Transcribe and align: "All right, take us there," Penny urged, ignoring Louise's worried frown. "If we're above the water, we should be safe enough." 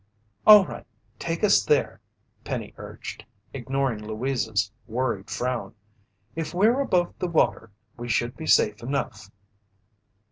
"All 0.47 0.65
right, 0.65 0.87
take 1.19 1.43
us 1.43 1.63
there," 1.63 2.01
Penny 2.43 2.73
urged, 2.77 3.23
ignoring 3.53 4.03
Louise's 4.03 4.71
worried 4.87 5.29
frown. 5.29 5.75
"If 6.35 6.55
we're 6.55 6.79
above 6.79 7.13
the 7.19 7.27
water, 7.27 7.69
we 7.97 8.09
should 8.09 8.35
be 8.35 8.47
safe 8.47 8.81
enough." 8.81 9.29